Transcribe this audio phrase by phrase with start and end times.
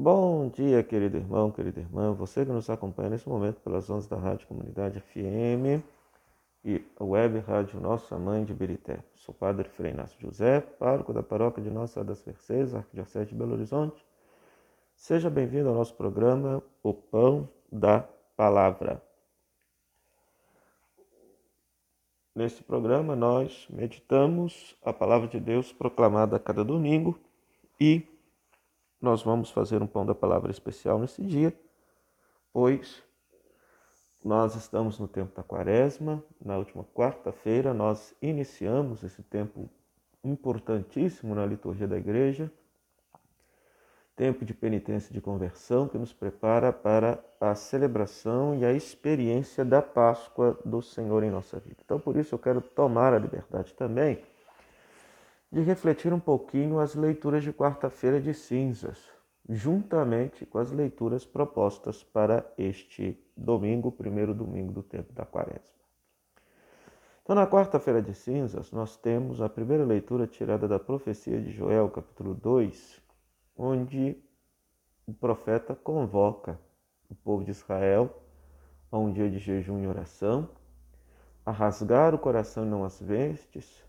[0.00, 4.16] Bom dia, querido irmão, querida irmã, você que nos acompanha nesse momento pelas ondas da
[4.16, 5.82] Rádio Comunidade FM
[6.64, 9.00] e Web Rádio Nossa Mãe de Birité.
[9.16, 13.54] Sou Padre Frei Inácio José, pároco da paróquia de Nossa das Mercês, Arquidiocese de Belo
[13.54, 14.06] Horizonte.
[14.94, 19.02] Seja bem-vindo ao nosso programa O Pão da Palavra.
[22.36, 27.18] Neste programa, nós meditamos a palavra de Deus proclamada a cada domingo
[27.80, 28.06] e
[29.00, 31.52] nós vamos fazer um pão da palavra especial nesse dia,
[32.52, 33.02] pois
[34.24, 36.22] nós estamos no tempo da quaresma.
[36.44, 39.70] Na última quarta-feira, nós iniciamos esse tempo
[40.24, 42.52] importantíssimo na liturgia da igreja
[44.18, 49.64] tempo de penitência e de conversão que nos prepara para a celebração e a experiência
[49.64, 51.76] da Páscoa do Senhor em nossa vida.
[51.84, 54.20] Então, por isso, eu quero tomar a liberdade também
[55.50, 58.98] de refletir um pouquinho as leituras de quarta-feira de cinzas,
[59.48, 65.78] juntamente com as leituras propostas para este domingo, primeiro domingo do tempo da quaresma.
[67.22, 71.90] Então, na quarta-feira de cinzas, nós temos a primeira leitura tirada da profecia de Joel,
[71.90, 73.02] capítulo 2,
[73.56, 74.16] onde
[75.06, 76.58] o profeta convoca
[77.08, 78.22] o povo de Israel
[78.90, 80.48] a um dia de jejum e oração,
[81.44, 83.84] a rasgar o coração e não as vestes,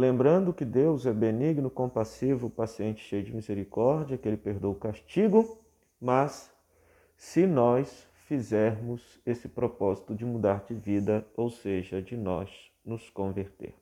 [0.00, 5.58] lembrando que Deus é benigno, compassivo, paciente, cheio de misericórdia, que Ele perdoa o castigo,
[6.00, 6.50] mas
[7.16, 13.78] se nós fizermos esse propósito de mudar de vida, ou seja, de nós nos convertermos.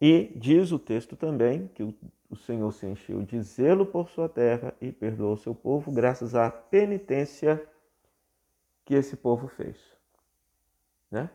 [0.00, 1.82] E diz o texto também que
[2.28, 6.50] o Senhor se encheu de zelo por sua terra e perdoou seu povo, graças à
[6.50, 7.64] penitência
[8.84, 9.78] que esse povo fez.
[11.10, 11.30] Né?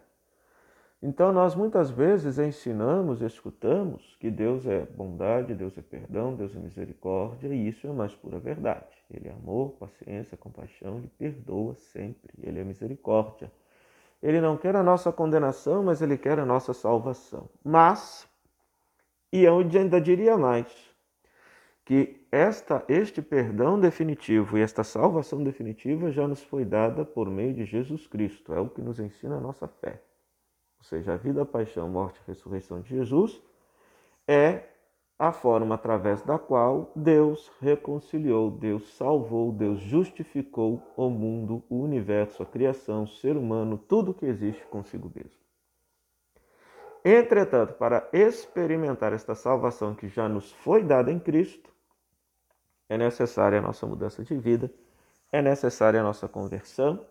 [1.02, 6.60] Então, nós muitas vezes ensinamos, escutamos que Deus é bondade, Deus é perdão, Deus é
[6.60, 8.98] misericórdia, e isso é a mais pura verdade.
[9.12, 13.52] Ele é amor, paciência, compaixão, ele perdoa sempre, ele é misericórdia.
[14.24, 17.48] Ele não quer a nossa condenação, mas ele quer a nossa salvação.
[17.64, 18.28] Mas,
[19.32, 20.68] e eu ainda diria mais,
[21.86, 27.54] que esta, este perdão definitivo e esta salvação definitiva já nos foi dada por meio
[27.54, 30.02] de Jesus Cristo, é o que nos ensina a nossa fé
[30.88, 33.42] seja, a vida, a paixão, morte e ressurreição de Jesus,
[34.28, 34.64] é
[35.20, 42.44] a forma através da qual Deus reconciliou, Deus salvou, Deus justificou o mundo, o universo,
[42.44, 45.38] a criação, o ser humano, tudo que existe consigo mesmo.
[47.04, 51.72] Entretanto, para experimentar esta salvação que já nos foi dada em Cristo,
[52.90, 54.72] é necessária a nossa mudança de vida,
[55.32, 57.06] é necessária a nossa conversão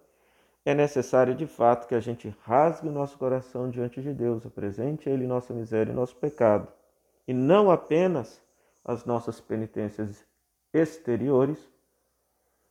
[0.67, 5.09] é necessário de fato que a gente rasgue o nosso coração diante de Deus, apresente
[5.09, 6.67] a Ele nossa miséria e nosso pecado,
[7.27, 8.43] e não apenas
[8.85, 10.27] as nossas penitências
[10.75, 11.71] exteriores,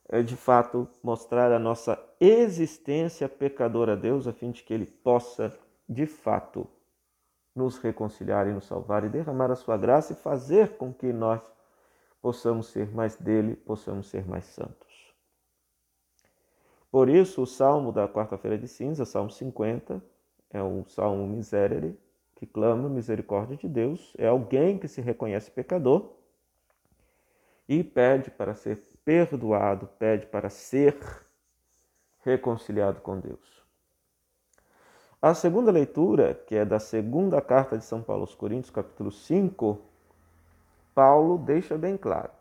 [0.10, 4.86] é de fato mostrar a nossa existência pecadora a Deus, a fim de que Ele
[4.86, 5.58] possa,
[5.88, 6.68] de fato,
[7.56, 11.42] nos reconciliar e nos salvar e derramar a sua graça e fazer com que nós
[12.22, 14.85] possamos ser mais dele, possamos ser mais santos.
[16.96, 20.02] Por isso, o salmo da quarta-feira de cinza, Salmo 50,
[20.50, 22.00] é um salmo miserere,
[22.34, 26.14] que clama misericórdia de Deus, é alguém que se reconhece pecador
[27.68, 30.98] e pede para ser perdoado, pede para ser
[32.24, 33.62] reconciliado com Deus.
[35.22, 39.82] A segunda leitura, que é da segunda carta de São Paulo aos Coríntios, capítulo 5,
[40.94, 42.32] Paulo deixa bem claro: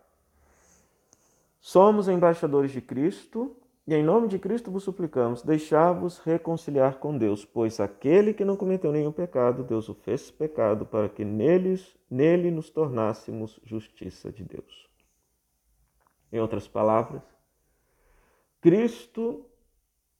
[1.59, 3.53] Somos embaixadores de Cristo
[3.87, 8.57] e em nome de Cristo vos suplicamos, deixai-vos reconciliar com Deus, pois aquele que não
[8.57, 14.43] cometeu nenhum pecado, Deus o fez pecado para que neles, nele nos tornássemos justiça de
[14.43, 14.89] Deus.
[16.31, 17.21] Em outras palavras,
[18.59, 19.45] Cristo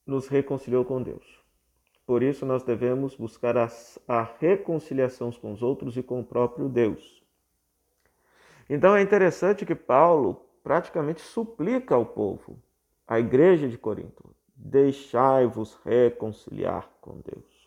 [0.06, 1.44] nos reconciliou com Deus.
[2.06, 3.68] Por isso nós devemos buscar a,
[4.08, 7.24] a reconciliação com os outros e com o próprio Deus.
[8.70, 12.62] Então é interessante que Paulo praticamente suplica ao povo
[13.08, 17.66] a igreja de Corinto: deixai-vos reconciliar com Deus.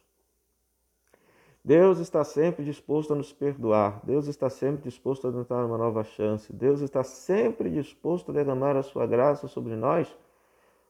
[1.65, 5.77] Deus está sempre disposto a nos perdoar, Deus está sempre disposto a nos dar uma
[5.77, 10.09] nova chance, Deus está sempre disposto a derramar a sua graça sobre nós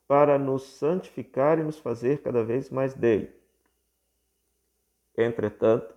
[0.07, 3.31] para nos santificar e nos fazer cada vez mais dele.
[5.17, 5.93] Entretanto,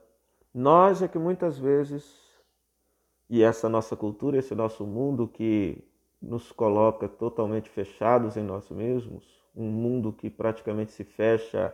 [0.54, 2.19] nós é que muitas vezes,
[3.30, 5.81] e essa nossa cultura, esse nosso mundo que
[6.21, 11.73] nos coloca totalmente fechados em nós mesmos, um mundo que praticamente se fecha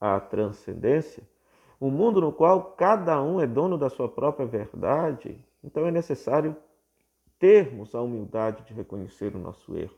[0.00, 1.22] à transcendência,
[1.80, 6.56] um mundo no qual cada um é dono da sua própria verdade, então é necessário
[7.38, 9.96] termos a humildade de reconhecer o nosso erro,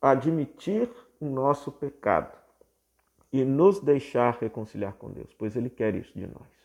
[0.00, 0.90] admitir
[1.20, 2.36] o nosso pecado
[3.32, 6.60] e nos deixar reconciliar com Deus, pois Ele quer isso de nós.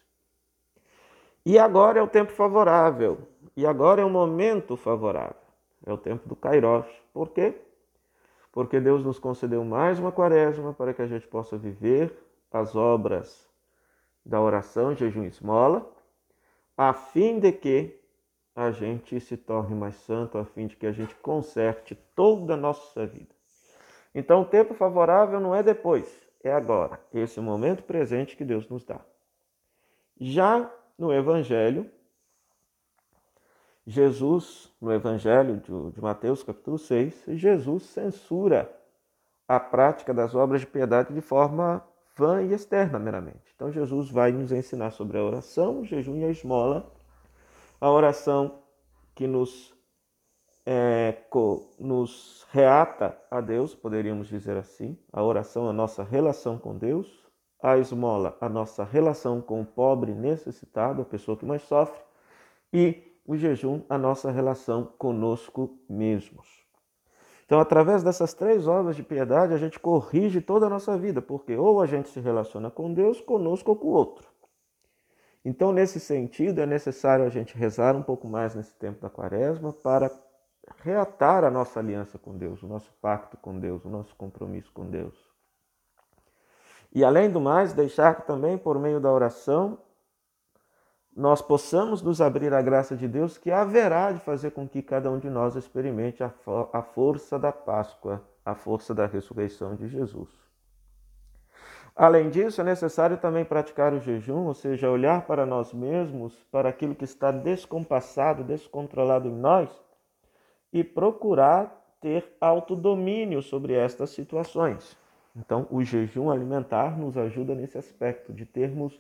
[1.46, 3.20] E agora é o tempo favorável,
[3.56, 5.45] e agora é o momento favorável,
[5.86, 6.86] é o tempo do Kairos.
[7.14, 7.56] Por quê?
[8.52, 12.14] Porque Deus nos concedeu mais uma quaresma para que a gente possa viver
[12.52, 13.50] as obras
[14.26, 15.92] da oração, jejum e esmola,
[16.78, 18.00] a fim de que
[18.56, 22.58] a gente se torne mais santo, a fim de que a gente conserte toda a
[22.58, 23.36] nossa vida.
[24.14, 28.86] Então, o tempo favorável não é depois, é agora, esse momento presente que Deus nos
[28.86, 29.02] dá.
[30.18, 31.92] Já no Evangelho,
[33.88, 35.62] Jesus, no Evangelho
[35.94, 38.76] de Mateus, capítulo 6, Jesus censura
[39.48, 41.86] a prática das obras de piedade de forma
[42.18, 43.54] vã e externa meramente.
[43.56, 46.92] Então, Jesus vai nos ensinar sobre a oração, o jejum e a esmola.
[47.80, 48.64] A oração
[49.14, 49.72] que nos,
[50.66, 51.16] é,
[51.78, 54.98] nos reata a Deus, poderíamos dizer assim.
[55.14, 57.24] A oração, a nossa relação com Deus.
[57.62, 62.00] A esmola, a nossa relação com o pobre necessitado, a pessoa que mais sofre.
[62.74, 66.66] E o jejum, a nossa relação conosco mesmos.
[67.46, 71.56] Então, através dessas três obras de piedade, a gente corrige toda a nossa vida, porque
[71.56, 74.28] ou a gente se relaciona com Deus, conosco ou com o outro.
[75.44, 79.72] Então, nesse sentido, é necessário a gente rezar um pouco mais nesse tempo da quaresma
[79.72, 80.12] para
[80.82, 84.90] reatar a nossa aliança com Deus, o nosso pacto com Deus, o nosso compromisso com
[84.90, 85.16] Deus.
[86.92, 89.78] E além do mais, deixar que também por meio da oração
[91.16, 95.10] nós possamos nos abrir à graça de Deus, que haverá de fazer com que cada
[95.10, 96.34] um de nós experimente a,
[96.74, 100.30] a força da Páscoa, a força da ressurreição de Jesus.
[101.96, 106.68] Além disso, é necessário também praticar o jejum, ou seja, olhar para nós mesmos, para
[106.68, 109.70] aquilo que está descompassado, descontrolado em nós,
[110.74, 114.98] e procurar ter autodomínio sobre estas situações.
[115.34, 119.00] Então, o jejum alimentar nos ajuda nesse aspecto, de termos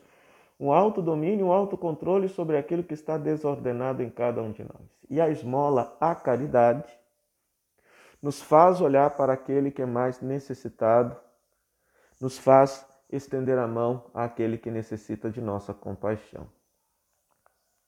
[0.59, 4.87] um autodomínio, um autocontrole sobre aquilo que está desordenado em cada um de nós.
[5.09, 6.91] E a esmola, a caridade,
[8.21, 11.15] nos faz olhar para aquele que é mais necessitado,
[12.19, 16.47] nos faz estender a mão àquele que necessita de nossa compaixão.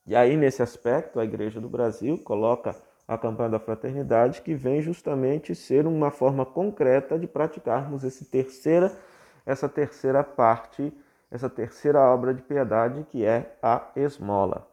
[0.06, 2.74] E aí, nesse aspecto, a Igreja do Brasil coloca
[3.06, 8.96] a campanha da fraternidade, que vem justamente ser uma forma concreta de praticarmos esse terceira,
[9.46, 10.92] essa terceira parte
[11.30, 14.68] essa terceira obra de piedade que é a esmola,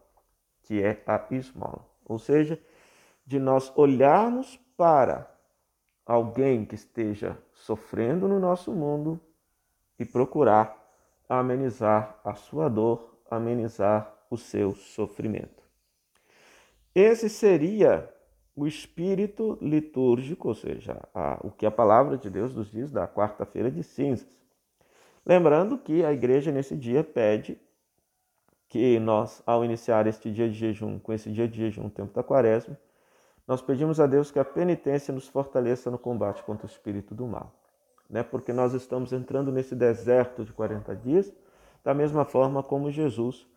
[0.64, 1.86] que é a esmola.
[2.06, 2.60] Ou seja,
[3.26, 5.30] de nós olharmos para
[6.06, 9.20] alguém que esteja sofrendo no nosso mundo
[9.98, 10.86] e procurar
[11.28, 15.64] amenizar a sua dor, amenizar o seu sofrimento.
[16.94, 18.10] Esse seria
[18.56, 23.08] o espírito litúrgico, ou seja, a, o que a palavra de Deus nos diz da
[23.08, 24.28] quarta-feira de cinzas.
[25.26, 27.60] Lembrando que a igreja nesse dia pede
[28.68, 32.14] que nós, ao iniciar este dia de jejum, com esse dia de jejum, o tempo
[32.14, 32.78] da quaresma,
[33.48, 37.26] nós pedimos a Deus que a penitência nos fortaleça no combate contra o espírito do
[37.26, 37.54] mal.
[38.10, 38.22] Né?
[38.22, 41.34] Porque nós estamos entrando nesse deserto de 40 dias,
[41.84, 43.48] da mesma forma como Jesus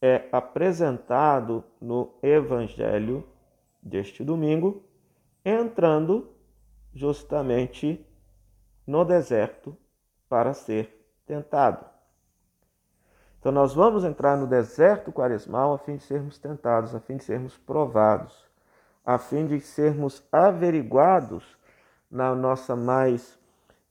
[0.00, 3.26] é apresentado no evangelho
[3.82, 4.84] deste domingo,
[5.44, 6.30] entrando
[6.94, 8.04] justamente
[8.86, 9.76] no deserto
[10.28, 10.95] para ser
[11.26, 11.84] tentado.
[13.38, 17.24] Então, nós vamos entrar no deserto quaresmal a fim de sermos tentados, a fim de
[17.24, 18.46] sermos provados,
[19.04, 21.56] a fim de sermos averiguados
[22.10, 23.38] na nossa mais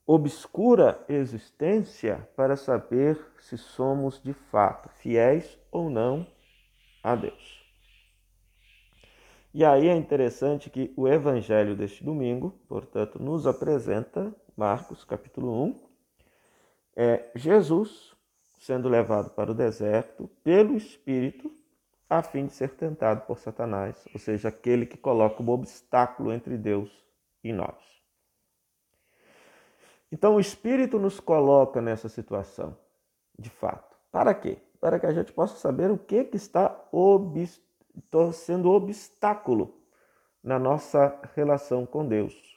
[0.05, 6.27] obscura existência para saber se somos de fato fiéis ou não
[7.03, 7.63] a Deus.
[9.53, 15.84] E aí é interessante que o evangelho deste domingo, portanto, nos apresenta Marcos capítulo 1,
[16.95, 18.15] é Jesus
[18.57, 21.51] sendo levado para o deserto pelo Espírito
[22.09, 26.57] a fim de ser tentado por Satanás, ou seja, aquele que coloca um obstáculo entre
[26.57, 26.91] Deus
[27.43, 27.75] e nós.
[30.11, 32.77] Então o Espírito nos coloca nessa situação,
[33.37, 33.95] de fato.
[34.11, 34.57] Para quê?
[34.79, 36.79] Para que a gente possa saber o que, que está
[38.33, 39.81] sendo obstáculo
[40.43, 42.54] na nossa relação com Deus.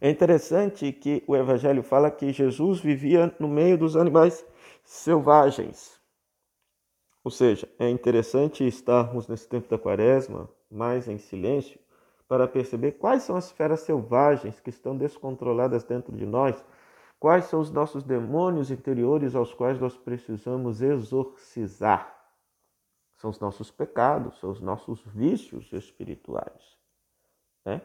[0.00, 4.44] É interessante que o Evangelho fala que Jesus vivia no meio dos animais
[4.84, 6.00] selvagens.
[7.24, 11.80] Ou seja, é interessante estarmos nesse tempo da quaresma mais em silêncio
[12.28, 16.62] para perceber quais são as feras selvagens que estão descontroladas dentro de nós,
[17.18, 22.14] quais são os nossos demônios interiores aos quais nós precisamos exorcizar.
[23.16, 26.76] são os nossos pecados, são os nossos vícios espirituais.
[27.64, 27.80] Né?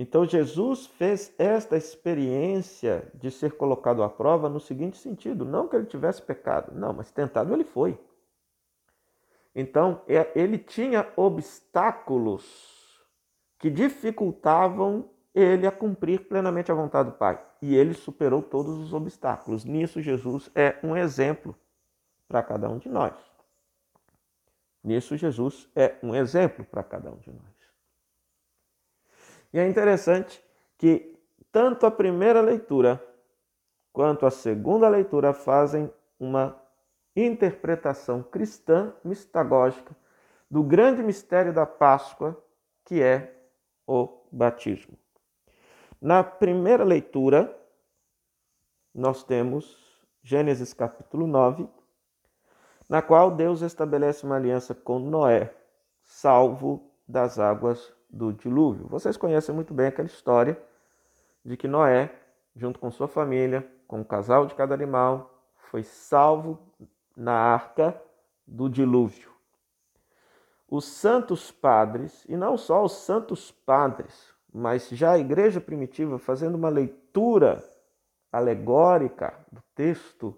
[0.00, 5.76] Então Jesus fez esta experiência de ser colocado à prova no seguinte sentido: não que
[5.76, 8.00] ele tivesse pecado, não, mas tentado ele foi.
[9.54, 12.98] Então é, ele tinha obstáculos
[13.58, 17.38] que dificultavam ele a cumprir plenamente a vontade do Pai.
[17.60, 19.66] E ele superou todos os obstáculos.
[19.66, 21.54] Nisso, Jesus é um exemplo
[22.26, 23.12] para cada um de nós.
[24.82, 27.59] Nisso, Jesus é um exemplo para cada um de nós.
[29.52, 30.42] E é interessante
[30.78, 31.18] que
[31.50, 33.04] tanto a primeira leitura
[33.92, 36.56] quanto a segunda leitura fazem uma
[37.16, 39.96] interpretação cristã mistagógica
[40.48, 42.40] do grande mistério da Páscoa,
[42.84, 43.34] que é
[43.86, 44.96] o batismo.
[46.00, 47.56] Na primeira leitura,
[48.94, 49.76] nós temos
[50.22, 51.68] Gênesis capítulo 9,
[52.88, 55.54] na qual Deus estabelece uma aliança com Noé,
[56.02, 58.86] salvo das águas do dilúvio.
[58.88, 60.60] Vocês conhecem muito bem aquela história
[61.44, 62.12] de que Noé,
[62.54, 66.58] junto com sua família, com o casal de cada animal, foi salvo
[67.16, 68.00] na arca
[68.46, 69.30] do dilúvio.
[70.68, 76.54] Os santos padres, e não só os santos padres, mas já a igreja primitiva, fazendo
[76.54, 77.62] uma leitura
[78.32, 80.36] alegórica do texto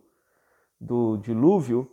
[0.80, 1.90] do dilúvio,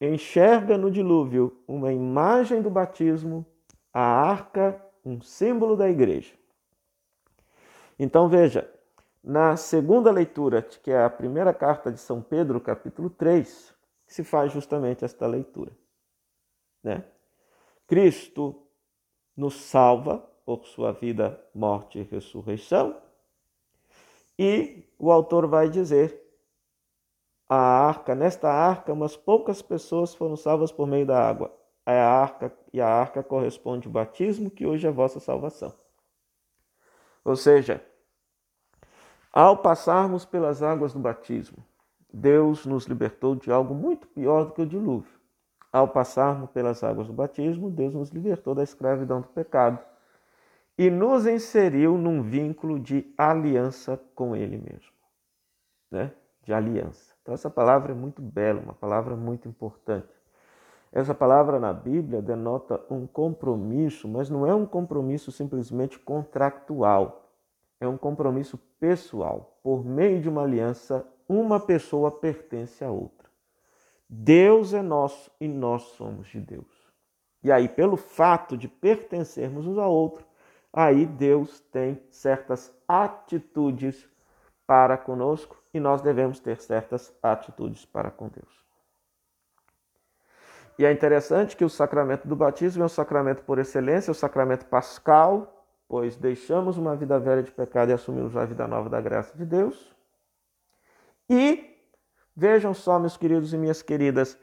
[0.00, 3.44] enxerga no dilúvio uma imagem do batismo,
[3.92, 6.34] a arca, um símbolo da igreja.
[7.98, 8.70] Então veja,
[9.22, 13.74] na segunda leitura, que é a primeira carta de São Pedro, capítulo 3,
[14.06, 15.72] se faz justamente esta leitura.
[16.82, 17.04] Né?
[17.86, 18.66] Cristo
[19.36, 23.00] nos salva por sua vida, morte e ressurreição.
[24.38, 26.18] E o autor vai dizer:
[27.48, 31.54] a arca, nesta arca, umas poucas pessoas foram salvas por meio da água.
[31.84, 35.74] A arca e a arca corresponde ao batismo, que hoje é vossa salvação.
[37.24, 37.84] Ou seja,
[39.32, 41.64] ao passarmos pelas águas do batismo,
[42.12, 45.20] Deus nos libertou de algo muito pior do que o dilúvio.
[45.72, 49.78] Ao passarmos pelas águas do batismo, Deus nos libertou da escravidão do pecado
[50.76, 54.92] e nos inseriu num vínculo de aliança com Ele mesmo,
[55.90, 56.12] né?
[56.42, 57.14] De aliança.
[57.22, 60.08] Então essa palavra é muito bela, uma palavra muito importante.
[60.92, 67.30] Essa palavra na Bíblia denota um compromisso, mas não é um compromisso simplesmente contractual.
[67.80, 69.58] É um compromisso pessoal.
[69.62, 73.30] Por meio de uma aliança, uma pessoa pertence a outra.
[74.08, 76.66] Deus é nosso e nós somos de Deus.
[77.42, 80.26] E aí, pelo fato de pertencermos uns a outro,
[80.72, 84.08] aí Deus tem certas atitudes
[84.66, 88.69] para conosco e nós devemos ter certas atitudes para com Deus.
[90.80, 94.14] E é interessante que o sacramento do batismo é um sacramento por excelência, é o
[94.14, 98.98] sacramento pascal, pois deixamos uma vida velha de pecado e assumimos a vida nova da
[98.98, 99.94] graça de Deus.
[101.28, 101.76] E
[102.34, 104.38] vejam só, meus queridos e minhas queridas,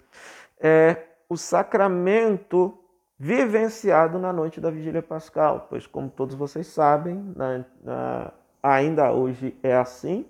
[0.59, 2.77] é o sacramento
[3.17, 9.57] vivenciado na noite da vigília pascal, pois, como todos vocês sabem, na, na, ainda hoje
[9.63, 10.23] é assim,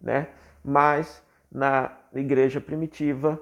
[0.00, 0.26] né?
[0.64, 1.22] mas
[1.52, 3.40] na igreja primitiva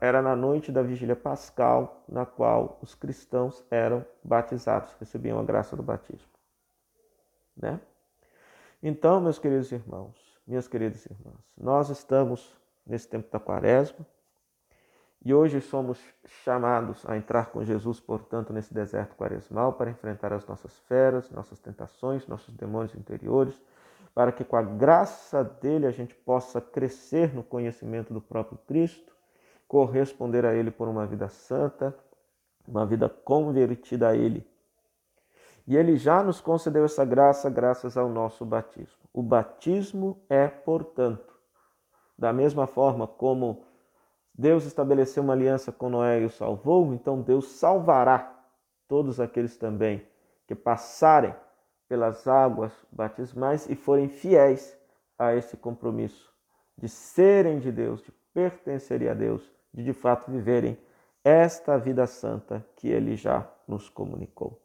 [0.00, 5.76] era na noite da vigília pascal na qual os cristãos eram batizados, recebiam a graça
[5.76, 6.28] do batismo.
[7.56, 7.80] Né?
[8.82, 10.16] Então, meus queridos irmãos,
[10.46, 14.06] minhas queridas irmãs, nós estamos nesse tempo da quaresma,
[15.22, 20.46] e hoje somos chamados a entrar com Jesus, portanto, nesse deserto quaresmal para enfrentar as
[20.46, 23.60] nossas feras, nossas tentações, nossos demônios interiores,
[24.14, 29.14] para que com a graça dele a gente possa crescer no conhecimento do próprio Cristo,
[29.70, 31.96] corresponder a ele por uma vida santa,
[32.66, 34.44] uma vida convertida a ele.
[35.64, 38.98] E ele já nos concedeu essa graça graças ao nosso batismo.
[39.12, 41.32] O batismo é, portanto,
[42.18, 43.62] da mesma forma como
[44.34, 48.44] Deus estabeleceu uma aliança com Noé e o salvou, então Deus salvará
[48.88, 50.04] todos aqueles também
[50.48, 51.32] que passarem
[51.88, 54.76] pelas águas batismais e forem fiéis
[55.16, 56.28] a esse compromisso
[56.76, 60.78] de serem de Deus, de pertencerem a Deus, de de fato viverem
[61.24, 64.60] esta vida santa que ele já nos comunicou.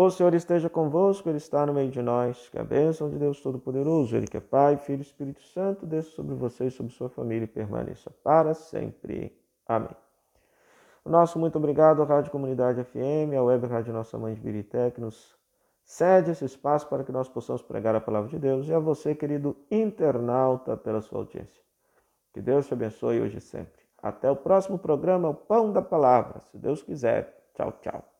[0.00, 2.48] O Senhor esteja convosco, Ele está no meio de nós.
[2.50, 6.10] Que a bênção de Deus Todo-Poderoso, Ele que é Pai, Filho e Espírito Santo, desça
[6.10, 9.36] sobre você e sobre sua família e permaneça para sempre.
[9.66, 9.90] Amém.
[11.04, 15.00] Nosso muito obrigado à Rádio Comunidade FM, à Web Rádio Nossa Mãe de Birité, que
[15.00, 15.36] nos
[15.84, 19.16] cede esse espaço para que nós possamos pregar a palavra de Deus, e a você,
[19.16, 21.60] querido internauta, pela sua audiência.
[22.32, 23.87] Que Deus te abençoe hoje e sempre.
[24.02, 27.50] Até o próximo programa, o Pão da Palavra, se Deus quiser.
[27.54, 28.17] Tchau, tchau.